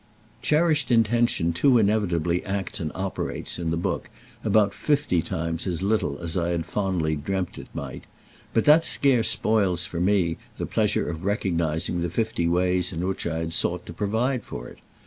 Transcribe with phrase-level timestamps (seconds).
[0.41, 4.09] Cherished intention too inevitably acts and operates, in the book,
[4.43, 8.05] about fifty times as little as I had fondly dreamt it might;
[8.51, 13.27] but that scarce spoils for me the pleasure of recognising the fifty ways in which
[13.27, 14.79] I had sought to provide for it.